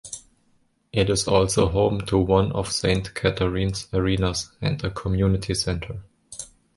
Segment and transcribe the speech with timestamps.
[0.91, 6.01] It is also home to one of Saint Catharines' arenas, and a Community Centre.